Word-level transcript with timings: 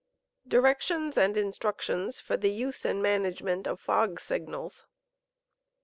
DIRECTIONS 0.47 1.15
AND 1.15 1.37
INSTRUCTIONS 1.37 2.19
FOB 2.19 2.41
THE 2.41 2.61
USB 2.61 2.85
AND 2.89 3.03
MANAGEMENT 3.03 3.67
OP 3.67 3.79
POO 3.81 4.15
SiaNAIiS. 4.17 4.85